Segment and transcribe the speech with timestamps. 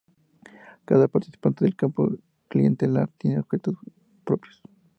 [0.83, 2.09] Cada participante del campo
[2.49, 3.83] clientelar tiene objetivos
[4.23, 4.59] propios.